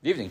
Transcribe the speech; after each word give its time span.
Good 0.00 0.10
evening. 0.10 0.30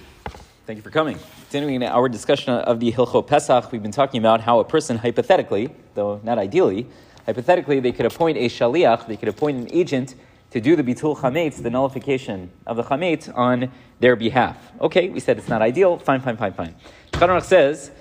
Thank 0.66 0.78
you 0.78 0.82
for 0.82 0.92
coming. 0.92 1.20
Continuing 1.42 1.84
our 1.84 2.08
discussion 2.08 2.54
of 2.54 2.80
the 2.80 2.90
Hilchot 2.90 3.28
Pesach, 3.28 3.70
we've 3.74 3.84
been 3.84 3.92
talking 3.92 4.20
about 4.20 4.40
how 4.40 4.62
a 4.62 4.64
person, 4.64 4.98
hypothetically, 4.98 5.72
though 5.94 6.22
not 6.24 6.38
ideally, 6.38 6.88
hypothetically, 7.26 7.82
they 7.82 7.92
could 7.92 8.06
appoint 8.06 8.38
a 8.38 8.48
shaliach, 8.48 9.08
they 9.08 9.18
could 9.18 9.28
appoint 9.28 9.58
an 9.58 9.68
agent 9.74 10.16
to 10.52 10.62
do 10.62 10.78
the 10.78 10.84
bitul 10.84 11.18
chametz, 11.18 11.62
the 11.62 11.70
nullification 11.70 12.50
of 12.66 12.78
the 12.78 12.84
chametz, 12.84 13.30
on 13.38 13.70
their 14.00 14.16
behalf. 14.16 14.56
Okay, 14.80 15.10
we 15.10 15.20
said 15.20 15.38
it's 15.38 15.50
not 15.50 15.62
ideal. 15.62 15.98
Fine, 15.98 16.22
fine, 16.22 16.38
fine, 16.38 16.54
fine. 16.54 16.74
Chanorach 17.12 17.44
says, 17.44 17.92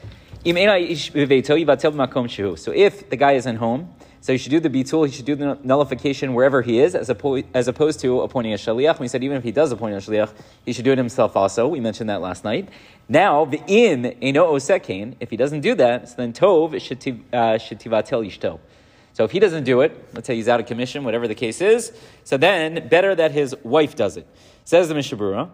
so 2.63 2.73
if 2.73 3.11
the 3.11 3.17
guy 3.17 3.33
isn't 3.33 3.57
home, 3.57 3.93
so 4.27 4.33
he 4.33 4.39
should 4.39 4.51
do 4.51 4.59
the 4.59 4.69
bitul, 4.69 5.07
he 5.07 5.13
should 5.13 5.25
do 5.25 5.37
the 5.37 5.57
nullification 5.63 6.35
wherever 6.35 6.61
he 6.61 6.81
is, 6.81 6.97
as, 6.97 7.11
oppo- 7.11 7.47
as 7.55 7.69
opposed 7.69 8.01
to 8.01 8.23
appointing 8.23 8.53
a 8.55 8.57
shaliach. 8.57 8.99
We 8.99 9.07
said 9.07 9.23
even 9.23 9.37
if 9.37 9.45
he 9.45 9.53
does 9.53 9.71
appoint 9.71 9.95
a 9.95 9.99
shaliach, 9.99 10.33
he 10.65 10.73
should 10.73 10.85
do 10.85 10.91
it 10.91 10.99
himself 10.99 11.37
also. 11.37 11.69
We 11.69 11.79
mentioned 11.79 12.11
that 12.11 12.21
last 12.21 12.43
night. 12.43 12.69
Now, 13.09 13.45
the 13.45 13.63
in 13.69 14.05
eno 14.05 14.53
osekain, 14.53 15.15
if 15.21 15.31
he 15.31 15.37
doesn't 15.37 15.61
do 15.61 15.77
that, 15.77 16.09
so 16.09 16.17
then 16.17 16.33
tov 16.33 16.73
shetivatel 16.73 17.29
uh, 17.33 18.27
yishto. 18.27 18.59
So 19.13 19.23
if 19.23 19.31
he 19.31 19.39
doesn't 19.39 19.63
do 19.63 19.83
it, 19.83 19.97
let's 20.13 20.27
say 20.27 20.35
he's 20.35 20.49
out 20.49 20.59
of 20.59 20.67
commission, 20.67 21.05
whatever 21.05 21.29
the 21.29 21.37
case 21.37 21.61
is, 21.61 21.93
so 22.25 22.37
then 22.37 22.89
better 22.89 23.15
that 23.15 23.31
his 23.31 23.55
wife 23.63 23.95
does 23.95 24.17
it. 24.17 24.27
Says 24.65 24.89
the 24.89 24.97
Mishnah 24.97 25.19
Berurah, 25.19 25.51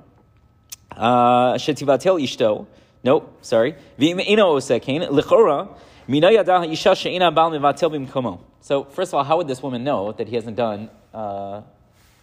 uh, 0.93 1.53
shetivatel 1.57 2.23
ishto. 2.23 2.67
Nope, 3.05 3.37
sorry. 3.43 3.75
V'im 3.99 4.25
eno 4.27 4.57
osekain 4.57 5.07
lichora. 5.11 5.77
So, 8.61 8.85
first 8.85 9.11
of 9.11 9.15
all, 9.15 9.25
how 9.25 9.37
would 9.39 9.49
this 9.49 9.63
woman 9.63 9.85
know 9.85 10.13
that 10.13 10.29
he 10.29 10.35
hasn't 10.35 10.57
done 10.57 10.91
uh, 11.15 11.63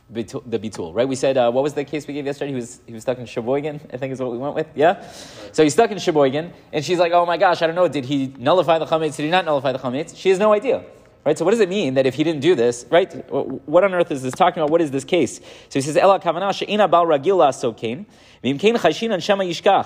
the 0.09 0.23
bitul, 0.23 0.93
right? 0.93 1.07
We 1.07 1.15
said, 1.15 1.37
uh, 1.37 1.51
what 1.51 1.63
was 1.63 1.73
the 1.73 1.83
case 1.83 2.07
we 2.07 2.13
gave 2.13 2.25
yesterday? 2.25 2.51
He 2.51 2.55
was, 2.55 2.81
he 2.85 2.93
was 2.93 3.03
stuck 3.03 3.17
in 3.17 3.25
Sheboygan, 3.25 3.81
I 3.93 3.97
think 3.97 4.13
is 4.13 4.19
what 4.19 4.31
we 4.31 4.37
went 4.37 4.55
with, 4.55 4.67
yeah? 4.75 5.07
So 5.51 5.63
he's 5.63 5.73
stuck 5.73 5.91
in 5.91 5.99
Sheboygan, 5.99 6.51
and 6.73 6.83
she's 6.83 6.99
like, 6.99 7.11
oh 7.13 7.25
my 7.25 7.37
gosh, 7.37 7.61
I 7.61 7.67
don't 7.67 7.75
know, 7.75 7.87
did 7.87 8.05
he 8.05 8.33
nullify 8.37 8.79
the 8.79 8.85
chametz, 8.85 9.17
did 9.17 9.23
he 9.23 9.29
not 9.29 9.45
nullify 9.45 9.71
the 9.71 9.79
chametz? 9.79 10.15
She 10.15 10.29
has 10.29 10.39
no 10.39 10.53
idea. 10.53 10.83
Right, 11.25 11.37
so 11.37 11.43
what 11.43 11.51
does 11.51 11.59
it 11.59 11.67
mean 11.69 11.95
that 11.95 12.05
if 12.05 12.15
he 12.15 12.23
didn't 12.23 12.41
do 12.41 12.55
this, 12.55 12.85
right? 12.89 13.11
What 13.29 13.83
on 13.83 13.93
earth 13.93 14.09
is 14.09 14.23
this 14.23 14.33
talking 14.33 14.63
about? 14.63 14.71
What 14.71 14.81
is 14.81 14.89
this 14.89 15.03
case? 15.03 15.39
So 15.67 15.73
he 15.73 15.81
says, 15.81 15.97
"Ela 15.97 16.17
kavana 16.17 16.53
she'ina 16.53 16.87
bal 16.87 17.05
ragila 17.05 17.49
sokein, 17.51 18.05
v'imkein 18.41 18.77
chashin 18.77 19.21
shema 19.21 19.43
yishkach." 19.43 19.85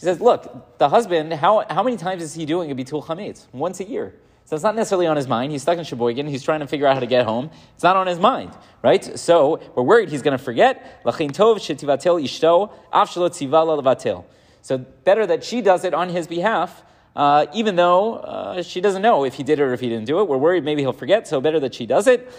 She 0.00 0.06
says, 0.06 0.18
"Look, 0.18 0.78
the 0.78 0.88
husband. 0.88 1.30
How, 1.34 1.62
how 1.68 1.82
many 1.82 1.98
times 1.98 2.22
is 2.22 2.32
he 2.32 2.46
doing 2.46 2.70
a 2.70 2.74
bitul 2.74 3.04
chametz? 3.04 3.46
Once 3.52 3.80
a 3.80 3.84
year. 3.84 4.14
So 4.46 4.56
it's 4.56 4.62
not 4.62 4.74
necessarily 4.74 5.06
on 5.06 5.18
his 5.18 5.28
mind. 5.28 5.52
He's 5.52 5.60
stuck 5.60 5.76
in 5.76 5.84
Sheboygan. 5.84 6.26
He's 6.26 6.42
trying 6.42 6.60
to 6.60 6.66
figure 6.66 6.86
out 6.86 6.94
how 6.94 7.00
to 7.00 7.06
get 7.06 7.26
home. 7.26 7.50
It's 7.74 7.84
not 7.84 7.96
on 7.96 8.06
his 8.06 8.18
mind, 8.18 8.56
right? 8.82 9.04
So 9.18 9.60
we're 9.76 9.82
worried 9.82 10.08
he's 10.08 10.22
going 10.22 10.36
to 10.36 10.42
forget. 10.42 11.04
Lachin 11.04 11.32
tov 11.32 11.56
shetivatel 11.58 12.22
ishto 12.24 12.72
af 12.90 13.10
levatel. 13.10 14.24
So 14.62 14.78
better 14.78 15.26
that 15.26 15.44
she 15.44 15.60
does 15.60 15.84
it 15.84 15.92
on 15.92 16.08
his 16.08 16.26
behalf 16.26 16.82
uh, 17.16 17.46
even 17.52 17.76
though 17.76 18.16
uh, 18.16 18.62
she 18.62 18.80
doesn't 18.80 19.02
know 19.02 19.24
if 19.24 19.34
he 19.34 19.42
did 19.42 19.58
it 19.58 19.62
or 19.62 19.72
if 19.72 19.80
he 19.80 19.88
didn't 19.88 20.06
do 20.06 20.20
it. 20.20 20.28
We're 20.28 20.38
worried 20.38 20.64
maybe 20.64 20.82
he'll 20.82 20.92
forget, 20.92 21.26
so 21.26 21.40
better 21.40 21.60
that 21.60 21.74
she 21.74 21.86
does 21.86 22.06
it. 22.06 22.30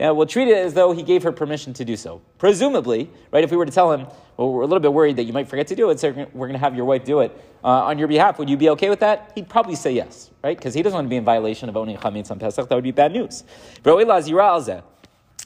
Yeah, 0.00 0.10
we'll 0.10 0.26
treat 0.26 0.48
it 0.48 0.56
as 0.56 0.74
though 0.74 0.92
he 0.92 1.02
gave 1.02 1.22
her 1.22 1.32
permission 1.32 1.72
to 1.74 1.84
do 1.84 1.96
so. 1.96 2.22
Presumably, 2.38 3.10
right, 3.30 3.44
if 3.44 3.50
we 3.50 3.56
were 3.56 3.66
to 3.66 3.72
tell 3.72 3.92
him, 3.92 4.06
well, 4.36 4.52
we're 4.52 4.62
a 4.62 4.66
little 4.66 4.80
bit 4.80 4.92
worried 4.92 5.16
that 5.16 5.24
you 5.24 5.32
might 5.32 5.48
forget 5.48 5.66
to 5.68 5.76
do 5.76 5.90
it, 5.90 6.00
so 6.00 6.10
we're 6.10 6.48
going 6.48 6.52
to 6.52 6.58
have 6.58 6.74
your 6.74 6.86
wife 6.86 7.04
do 7.04 7.20
it 7.20 7.30
uh, 7.64 7.68
on 7.68 7.98
your 7.98 8.08
behalf, 8.08 8.38
would 8.38 8.50
you 8.50 8.56
be 8.56 8.70
okay 8.70 8.90
with 8.90 9.00
that? 9.00 9.32
He'd 9.34 9.48
probably 9.48 9.76
say 9.76 9.92
yes, 9.92 10.30
right? 10.42 10.56
Because 10.56 10.74
he 10.74 10.82
doesn't 10.82 10.96
want 10.96 11.06
to 11.06 11.10
be 11.10 11.16
in 11.16 11.24
violation 11.24 11.68
of 11.68 11.76
owning 11.76 11.96
chametz 11.96 12.30
on 12.30 12.38
Pesach. 12.38 12.68
That 12.68 12.74
would 12.74 12.84
be 12.84 12.90
bad 12.90 13.12
news. 13.12 13.44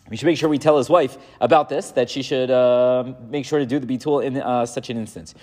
We 0.09 0.17
should 0.17 0.27
make 0.27 0.39
sure 0.39 0.49
we 0.49 0.59
tell 0.59 0.79
his 0.79 0.89
wife 0.89 1.19
about 1.41 1.69
this, 1.69 1.91
that 1.93 2.09
she 2.09 2.23
should 2.23 2.51
uh, 2.51 3.12
make 3.29 3.45
sure 3.45 3.59
to 3.59 3.67
do 3.67 3.79
the 3.79 3.87
bitul 3.87 4.25
in 4.25 4.37
uh, 4.37 4.65
such 4.65 4.91
an 4.91 4.97
instance. 4.97 5.35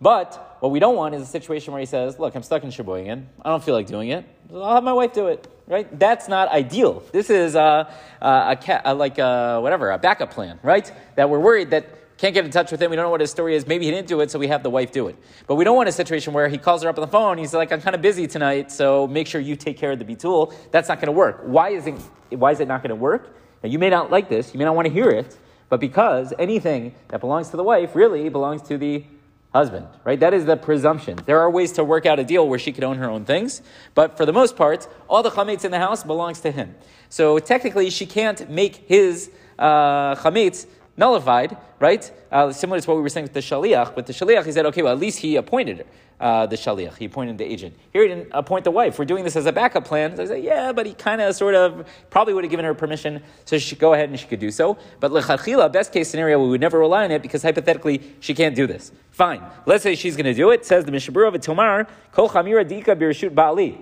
But 0.00 0.56
what 0.60 0.72
we 0.72 0.80
don't 0.80 0.96
want 0.96 1.14
is 1.14 1.22
a 1.22 1.26
situation 1.26 1.72
where 1.72 1.80
he 1.80 1.86
says, 1.86 2.18
Look, 2.18 2.34
I'm 2.34 2.42
stuck 2.42 2.64
in 2.64 2.70
Sheboygan. 2.70 3.28
I 3.42 3.50
don't 3.50 3.62
feel 3.62 3.74
like 3.74 3.86
doing 3.86 4.08
it. 4.08 4.24
I'll 4.52 4.74
have 4.74 4.84
my 4.84 4.92
wife 4.92 5.12
do 5.12 5.28
it. 5.28 5.46
Right? 5.66 5.98
That's 5.98 6.28
not 6.28 6.48
ideal. 6.48 7.02
This 7.12 7.30
is 7.30 7.56
uh, 7.56 7.90
a, 8.20 8.26
a, 8.26 8.82
a, 8.84 8.94
like 8.94 9.18
a, 9.18 9.60
whatever, 9.62 9.90
a 9.90 9.98
backup 9.98 10.30
plan, 10.30 10.58
right? 10.62 10.90
That 11.16 11.30
we're 11.30 11.40
worried 11.40 11.70
that 11.70 11.88
can't 12.24 12.32
get 12.32 12.46
in 12.46 12.50
touch 12.50 12.72
with 12.72 12.80
him. 12.80 12.88
We 12.88 12.96
don't 12.96 13.04
know 13.04 13.10
what 13.10 13.20
his 13.20 13.30
story 13.30 13.54
is. 13.54 13.66
Maybe 13.66 13.84
he 13.84 13.90
didn't 13.90 14.08
do 14.08 14.22
it, 14.22 14.30
so 14.30 14.38
we 14.38 14.48
have 14.48 14.62
the 14.62 14.70
wife 14.70 14.92
do 14.92 15.08
it. 15.08 15.16
But 15.46 15.56
we 15.56 15.64
don't 15.64 15.76
want 15.76 15.90
a 15.90 15.92
situation 15.92 16.32
where 16.32 16.48
he 16.48 16.56
calls 16.56 16.82
her 16.82 16.88
up 16.88 16.96
on 16.96 17.02
the 17.02 17.10
phone. 17.10 17.36
He's 17.36 17.52
like, 17.52 17.70
I'm 17.70 17.82
kind 17.82 17.94
of 17.94 18.00
busy 18.00 18.26
tonight, 18.26 18.72
so 18.72 19.06
make 19.06 19.26
sure 19.26 19.42
you 19.42 19.56
take 19.56 19.76
care 19.76 19.92
of 19.92 19.98
the 19.98 20.06
bitul. 20.06 20.54
That's 20.70 20.88
not 20.88 21.00
going 21.00 21.08
to 21.08 21.12
work. 21.12 21.42
Why 21.44 21.68
is 21.70 21.86
it, 21.86 21.94
why 22.30 22.52
is 22.52 22.60
it 22.60 22.66
not 22.66 22.82
going 22.82 22.88
to 22.88 22.96
work? 22.96 23.36
Now, 23.62 23.68
you 23.68 23.78
may 23.78 23.90
not 23.90 24.10
like 24.10 24.30
this. 24.30 24.54
You 24.54 24.58
may 24.58 24.64
not 24.64 24.74
want 24.74 24.86
to 24.88 24.94
hear 24.94 25.10
it. 25.10 25.36
But 25.68 25.80
because 25.80 26.32
anything 26.38 26.94
that 27.08 27.20
belongs 27.20 27.50
to 27.50 27.58
the 27.58 27.62
wife 27.62 27.94
really 27.94 28.30
belongs 28.30 28.62
to 28.68 28.78
the 28.78 29.04
husband, 29.52 29.86
right? 30.04 30.18
That 30.18 30.32
is 30.32 30.46
the 30.46 30.56
presumption. 30.56 31.18
There 31.26 31.40
are 31.40 31.50
ways 31.50 31.72
to 31.72 31.84
work 31.84 32.06
out 32.06 32.18
a 32.18 32.24
deal 32.24 32.48
where 32.48 32.58
she 32.58 32.72
could 32.72 32.84
own 32.84 32.96
her 32.96 33.10
own 33.10 33.26
things, 33.26 33.60
but 33.94 34.16
for 34.16 34.24
the 34.24 34.32
most 34.32 34.56
part, 34.56 34.88
all 35.08 35.22
the 35.22 35.30
chametz 35.30 35.66
in 35.66 35.72
the 35.72 35.78
house 35.78 36.02
belongs 36.02 36.40
to 36.40 36.50
him. 36.50 36.74
So 37.10 37.38
technically, 37.38 37.90
she 37.90 38.06
can't 38.06 38.48
make 38.48 38.76
his 38.88 39.30
uh, 39.58 40.14
chametz 40.16 40.66
nullified, 40.96 41.56
right? 41.80 42.10
Uh, 42.30 42.52
similar 42.52 42.80
to 42.80 42.88
what 42.88 42.96
we 42.96 43.02
were 43.02 43.08
saying 43.08 43.24
with 43.24 43.32
the 43.32 43.40
shaliach. 43.40 43.96
With 43.96 44.06
the 44.06 44.12
shaliach, 44.12 44.44
he 44.44 44.52
said, 44.52 44.66
okay, 44.66 44.82
well, 44.82 44.92
at 44.92 44.98
least 44.98 45.18
he 45.18 45.36
appointed 45.36 45.86
uh, 46.20 46.46
the 46.46 46.56
shaliach. 46.56 46.96
He 46.96 47.06
appointed 47.06 47.38
the 47.38 47.44
agent. 47.44 47.76
Here, 47.92 48.02
he 48.02 48.08
didn't 48.08 48.28
appoint 48.32 48.64
the 48.64 48.70
wife. 48.70 48.98
We're 48.98 49.04
doing 49.04 49.24
this 49.24 49.36
as 49.36 49.46
a 49.46 49.52
backup 49.52 49.84
plan. 49.84 50.16
So 50.16 50.22
I 50.22 50.26
said, 50.26 50.44
yeah, 50.44 50.72
but 50.72 50.86
he 50.86 50.94
kind 50.94 51.20
of, 51.20 51.34
sort 51.34 51.54
of, 51.54 51.86
probably 52.10 52.34
would 52.34 52.44
have 52.44 52.50
given 52.50 52.64
her 52.64 52.74
permission, 52.74 53.22
so 53.44 53.58
she 53.58 53.70
should 53.70 53.78
go 53.78 53.94
ahead 53.94 54.08
and 54.08 54.18
she 54.18 54.26
could 54.26 54.40
do 54.40 54.50
so. 54.50 54.78
But 55.00 55.10
lechatchila, 55.10 55.72
best 55.72 55.92
case 55.92 56.08
scenario, 56.08 56.42
we 56.42 56.48
would 56.48 56.60
never 56.60 56.78
rely 56.78 57.04
on 57.04 57.10
it 57.10 57.22
because 57.22 57.42
hypothetically 57.42 58.00
she 58.20 58.34
can't 58.34 58.54
do 58.54 58.66
this. 58.66 58.92
Fine. 59.10 59.42
Let's 59.66 59.82
say 59.82 59.94
she's 59.94 60.16
going 60.16 60.26
to 60.26 60.34
do 60.34 60.50
it. 60.50 60.64
Says 60.64 60.84
the 60.84 60.92
Mishnah 60.92 61.12
Berurah 61.12 61.34
of 61.34 61.40
Tomar, 61.40 61.86
kol 62.12 62.28
chamira 62.28 62.64
dika 62.64 62.96
birshut 62.96 63.34
ba'ali. 63.34 63.80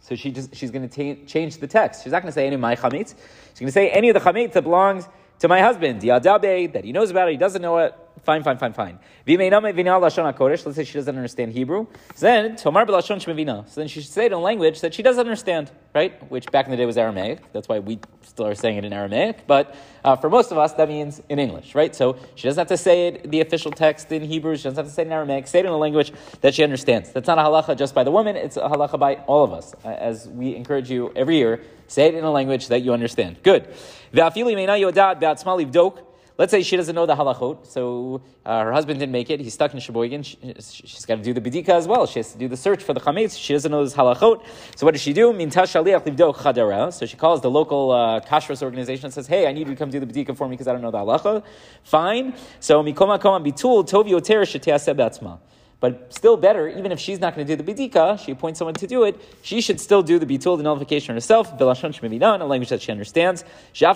So 0.00 0.16
she 0.16 0.32
just, 0.32 0.54
she's 0.56 0.72
going 0.72 0.88
to 0.88 1.24
change 1.26 1.58
the 1.58 1.68
text. 1.68 2.02
She's 2.02 2.12
not 2.12 2.22
going 2.22 2.30
to 2.30 2.34
say 2.34 2.46
any 2.46 2.56
of 2.56 2.60
my 2.60 2.74
chametz. 2.74 3.14
She's 3.50 3.60
going 3.60 3.68
to 3.68 3.72
say 3.72 3.88
any 3.90 4.08
of 4.08 4.14
the 4.14 4.20
chametz 4.20 4.52
that 4.54 4.62
belongs 4.62 5.06
to 5.42 5.48
my 5.48 5.60
husband, 5.60 6.00
Yadabe, 6.00 6.72
that 6.72 6.84
he 6.84 6.92
knows 6.92 7.10
about 7.10 7.26
it, 7.26 7.32
he 7.32 7.36
doesn't 7.36 7.62
know 7.62 7.78
it. 7.78 7.92
Fine, 8.24 8.44
fine, 8.44 8.56
fine, 8.56 8.72
fine. 8.72 8.98
Let's 9.26 10.76
say 10.76 10.84
she 10.84 10.94
doesn't 10.94 11.16
understand 11.16 11.52
Hebrew. 11.52 11.88
Then, 12.18 12.54
Tomar 12.54 12.86
So 12.86 13.02
then 13.74 13.88
she 13.88 14.00
should 14.00 14.10
say 14.10 14.26
it 14.26 14.32
in 14.32 14.32
a 14.34 14.38
language 14.38 14.80
that 14.82 14.94
she 14.94 15.02
doesn't 15.02 15.20
understand, 15.20 15.72
right? 15.92 16.30
Which 16.30 16.46
back 16.52 16.66
in 16.66 16.70
the 16.70 16.76
day 16.76 16.86
was 16.86 16.96
Aramaic. 16.96 17.52
That's 17.52 17.68
why 17.68 17.80
we 17.80 17.98
still 18.22 18.46
are 18.46 18.54
saying 18.54 18.76
it 18.76 18.84
in 18.84 18.92
Aramaic. 18.92 19.48
But 19.48 19.74
uh, 20.04 20.14
for 20.14 20.30
most 20.30 20.52
of 20.52 20.58
us, 20.58 20.72
that 20.74 20.88
means 20.88 21.20
in 21.28 21.40
English, 21.40 21.74
right? 21.74 21.94
So 21.96 22.16
she 22.36 22.46
doesn't 22.46 22.60
have 22.60 22.68
to 22.68 22.76
say 22.76 23.08
it, 23.08 23.28
the 23.28 23.40
official 23.40 23.72
text 23.72 24.12
in 24.12 24.22
Hebrew. 24.22 24.56
She 24.56 24.64
doesn't 24.64 24.76
have 24.76 24.86
to 24.86 24.92
say 24.92 25.02
it 25.02 25.06
in 25.06 25.12
Aramaic. 25.12 25.48
Say 25.48 25.58
it 25.58 25.66
in 25.66 25.72
a 25.72 25.76
language 25.76 26.12
that 26.42 26.54
she 26.54 26.62
understands. 26.62 27.10
That's 27.10 27.26
not 27.26 27.38
a 27.38 27.42
halacha 27.42 27.76
just 27.76 27.92
by 27.92 28.04
the 28.04 28.12
woman. 28.12 28.36
It's 28.36 28.56
a 28.56 28.60
halacha 28.60 29.00
by 29.00 29.16
all 29.26 29.42
of 29.42 29.52
us. 29.52 29.74
Uh, 29.84 29.88
as 29.88 30.28
we 30.28 30.54
encourage 30.54 30.88
you 30.92 31.12
every 31.16 31.38
year, 31.38 31.60
say 31.88 32.06
it 32.06 32.14
in 32.14 32.22
a 32.22 32.30
language 32.30 32.68
that 32.68 32.82
you 32.82 32.92
understand. 32.92 33.42
Good. 33.42 33.68
Let's 36.42 36.50
say 36.50 36.64
she 36.64 36.76
doesn't 36.76 36.96
know 36.96 37.06
the 37.06 37.14
halachot, 37.14 37.68
so 37.68 38.20
uh, 38.44 38.64
her 38.64 38.72
husband 38.72 38.98
didn't 38.98 39.12
make 39.12 39.30
it. 39.30 39.38
He's 39.38 39.54
stuck 39.54 39.72
in 39.74 39.78
Sheboygan. 39.78 40.24
She, 40.24 40.36
has 40.42 41.04
got 41.06 41.14
to 41.14 41.22
do 41.22 41.32
the 41.32 41.40
bidika 41.40 41.68
as 41.68 41.86
well. 41.86 42.04
She 42.04 42.18
has 42.18 42.32
to 42.32 42.38
do 42.38 42.48
the 42.48 42.56
search 42.56 42.82
for 42.82 42.92
the 42.92 42.98
chametz. 42.98 43.38
She 43.38 43.52
doesn't 43.52 43.70
know 43.70 43.84
this 43.84 43.94
halachot. 43.94 44.44
So 44.74 44.84
what 44.84 44.90
does 44.90 45.00
she 45.00 45.12
do? 45.12 45.32
So 45.32 47.06
she 47.06 47.16
calls 47.16 47.40
the 47.42 47.48
local 47.48 47.92
uh, 47.92 48.20
kashrus 48.22 48.60
organization 48.60 49.04
and 49.04 49.14
says, 49.14 49.28
"Hey, 49.28 49.46
I 49.46 49.52
need 49.52 49.68
you 49.68 49.74
to 49.74 49.76
come 49.76 49.90
do 49.90 50.00
the 50.00 50.06
bidika 50.06 50.36
for 50.36 50.48
me 50.48 50.54
because 50.54 50.66
I 50.66 50.72
don't 50.72 50.82
know 50.82 50.90
the 50.90 50.98
halacha." 50.98 51.44
Fine. 51.84 52.34
So 52.58 52.82
mikoma 52.82 53.20
koma 53.20 53.38
bitul 53.48 53.88
tovi 53.88 54.12
oter 54.12 54.44
be'atzma. 54.94 55.38
But 55.82 56.14
still 56.14 56.36
better, 56.36 56.68
even 56.68 56.92
if 56.92 57.00
she's 57.00 57.18
not 57.18 57.34
going 57.34 57.44
to 57.44 57.56
do 57.56 57.60
the 57.60 57.74
bidika, 57.74 58.16
she 58.24 58.30
appoints 58.30 58.60
someone 58.60 58.74
to 58.74 58.86
do 58.86 59.02
it, 59.02 59.20
she 59.42 59.60
should 59.60 59.80
still 59.80 60.00
do 60.00 60.20
the 60.20 60.26
bitul, 60.26 60.56
the 60.56 60.62
nullification 60.62 61.12
herself, 61.16 61.52
a 61.60 62.44
language 62.44 62.68
that 62.68 62.80
she 62.80 62.92
understands. 62.92 63.44
So 63.74 63.86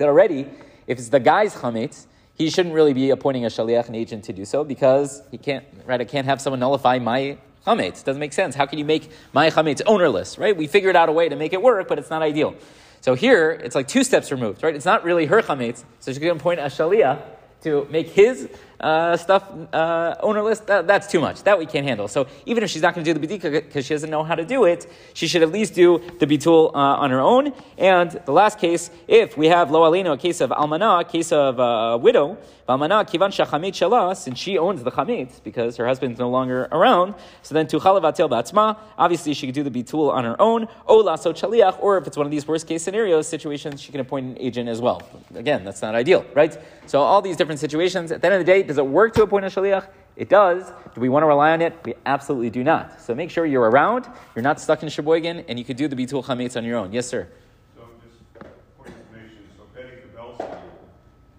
already, 0.00 0.46
if 0.88 0.98
it's 0.98 1.08
the 1.10 1.20
guy's 1.20 1.54
chametz, 1.54 2.06
he 2.34 2.50
shouldn't 2.50 2.74
really 2.74 2.92
be 2.92 3.10
appointing 3.10 3.44
a 3.44 3.48
shaliach, 3.48 3.88
an 3.88 3.94
agent, 3.94 4.24
to 4.24 4.32
do 4.32 4.44
so 4.44 4.64
because 4.64 5.22
he 5.30 5.38
can't, 5.38 5.64
right? 5.86 6.00
I 6.00 6.04
can't 6.04 6.26
have 6.26 6.40
someone 6.40 6.58
nullify 6.58 6.98
my 6.98 7.38
chametz. 7.64 8.02
Doesn't 8.02 8.18
make 8.18 8.32
sense. 8.32 8.56
How 8.56 8.66
can 8.66 8.80
you 8.80 8.84
make 8.84 9.08
my 9.32 9.50
chametz 9.50 9.82
ownerless, 9.86 10.36
right? 10.36 10.56
We 10.56 10.66
figured 10.66 10.96
out 10.96 11.08
a 11.08 11.12
way 11.12 11.28
to 11.28 11.36
make 11.36 11.52
it 11.52 11.62
work, 11.62 11.86
but 11.86 12.00
it's 12.00 12.10
not 12.10 12.22
ideal. 12.22 12.56
So 13.04 13.12
here, 13.12 13.50
it's 13.50 13.74
like 13.74 13.86
two 13.86 14.02
steps 14.02 14.32
removed, 14.32 14.62
right? 14.62 14.74
It's 14.74 14.86
not 14.86 15.04
really 15.04 15.26
her 15.26 15.42
chametz, 15.42 15.84
so 16.00 16.10
she's 16.10 16.18
going 16.18 16.38
to 16.38 16.42
point 16.42 16.58
a 16.58 16.62
shalia 16.62 17.20
to 17.60 17.86
make 17.90 18.08
his 18.08 18.48
uh, 18.84 19.16
stuff 19.16 19.50
uh, 19.72 20.14
ownerless, 20.22 20.60
that, 20.60 20.86
that's 20.86 21.06
too 21.06 21.20
much. 21.20 21.42
That 21.44 21.58
we 21.58 21.64
can't 21.64 21.86
handle. 21.86 22.06
So 22.06 22.26
even 22.44 22.62
if 22.62 22.70
she's 22.70 22.82
not 22.82 22.94
going 22.94 23.04
to 23.04 23.14
do 23.14 23.18
the 23.18 23.26
bidika 23.26 23.50
because 23.50 23.86
she 23.86 23.94
doesn't 23.94 24.10
know 24.10 24.22
how 24.22 24.34
to 24.34 24.44
do 24.44 24.64
it, 24.64 24.86
she 25.14 25.26
should 25.26 25.42
at 25.42 25.50
least 25.50 25.74
do 25.74 26.02
the 26.20 26.26
bitul 26.26 26.70
uh, 26.74 27.02
on 27.04 27.10
her 27.10 27.20
own. 27.20 27.52
And 27.78 28.10
the 28.26 28.32
last 28.32 28.58
case, 28.58 28.90
if 29.08 29.38
we 29.38 29.46
have 29.46 29.70
lo 29.70 29.90
aleno, 29.90 30.12
a 30.12 30.18
case 30.18 30.42
of 30.42 30.50
almana, 30.50 31.00
a 31.00 31.04
case 31.04 31.32
of 31.32 31.58
uh, 31.58 31.98
widow, 32.00 32.36
almana 32.68 33.08
kivan 33.08 33.30
shachamet 33.30 33.72
shala, 33.72 34.14
since 34.14 34.38
she 34.38 34.58
owns 34.58 34.82
the 34.82 34.90
chametz 34.90 35.42
because 35.42 35.76
her 35.78 35.86
husband's 35.86 36.18
no 36.18 36.28
longer 36.28 36.68
around, 36.70 37.14
so 37.42 37.54
then 37.54 37.66
tuchal 37.66 38.00
vatel 38.02 38.28
batzma. 38.28 38.76
Obviously, 38.98 39.32
she 39.32 39.46
could 39.46 39.54
do 39.54 39.62
the 39.62 39.70
bitul 39.70 40.12
on 40.12 40.24
her 40.24 40.36
own. 40.38 40.68
O 40.86 41.02
chaliach, 41.02 41.78
or 41.80 41.96
if 41.96 42.06
it's 42.06 42.18
one 42.18 42.26
of 42.26 42.30
these 42.30 42.46
worst 42.46 42.66
case 42.66 42.82
scenarios 42.82 43.26
situations, 43.26 43.80
she 43.80 43.92
can 43.92 44.00
appoint 44.00 44.26
an 44.26 44.36
agent 44.38 44.68
as 44.68 44.80
well. 44.80 45.00
Again, 45.34 45.64
that's 45.64 45.80
not 45.80 45.94
ideal, 45.94 46.24
right? 46.34 46.58
So 46.86 47.00
all 47.00 47.22
these 47.22 47.36
different 47.36 47.60
situations. 47.60 48.12
At 48.12 48.20
the 48.20 48.26
end 48.26 48.34
of 48.34 48.40
the 48.40 48.52
day, 48.52 48.62
does 48.74 48.78
it 48.78 48.90
work 48.90 49.14
to 49.14 49.22
appoint 49.22 49.44
a 49.44 49.48
shaliach? 49.48 49.86
It 50.16 50.28
does. 50.28 50.68
Do 50.94 51.00
we 51.00 51.08
want 51.08 51.22
to 51.22 51.28
rely 51.28 51.52
on 51.52 51.62
it? 51.62 51.78
We 51.84 51.94
absolutely 52.06 52.50
do 52.50 52.64
not. 52.64 53.00
So 53.00 53.14
make 53.14 53.30
sure 53.30 53.46
you're 53.46 53.70
around, 53.70 54.08
you're 54.34 54.42
not 54.42 54.60
stuck 54.60 54.82
in 54.82 54.88
Sheboygan, 54.88 55.44
and 55.48 55.58
you 55.60 55.64
can 55.64 55.76
do 55.76 55.86
the 55.86 55.94
bitul 55.94 56.24
chametz 56.24 56.56
on 56.56 56.64
your 56.64 56.78
own. 56.78 56.92
Yes, 56.92 57.06
sir. 57.06 57.28
So 57.76 57.82
just 58.02 58.48
for 58.76 58.86
information, 58.86 59.46
so 59.56 59.62
Benny 59.74 59.90
Kabelski, 59.90 60.58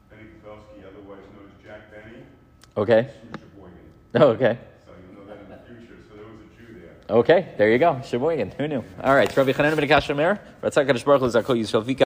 Benny 0.09 0.23
Kabelski, 0.43 0.87
otherwise 0.87 1.19
known 1.33 1.51
as 1.51 1.65
Jack 1.65 1.91
Benny, 1.91 2.23
Okay. 2.77 3.09
Oh, 4.15 4.27
okay. 4.27 4.57
So 4.85 4.91
you'll 5.11 5.25
know 5.25 5.27
that 5.27 5.39
in 5.43 5.49
the 5.49 5.57
future. 5.67 5.97
So 6.09 6.15
there 6.15 6.25
was 6.25 6.39
a 6.39 6.57
Jew 6.57 6.79
there. 6.79 7.17
Okay, 7.17 7.53
there 7.57 7.69
you 7.69 7.77
go. 7.79 8.01
Sheboygan. 8.01 8.51
Who 8.57 8.67
knew? 8.69 8.83
All 9.03 9.13
right. 9.13 9.35
Rabbi 9.35 9.51
Chanan 9.51 9.75
ben 9.75 9.89
Kashamer. 9.89 10.39
Ratzak 10.63 10.87
Baruch 11.03 11.21
Hu 11.21 11.27
Zakol 11.27 11.59
Yisrael. 11.59 11.85